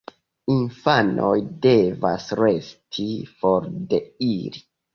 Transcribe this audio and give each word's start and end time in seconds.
Infanoj 0.53 1.33
devas 1.67 2.27
resti 2.41 3.07
for 3.37 3.71
de 3.95 4.05
ili. 4.33 4.69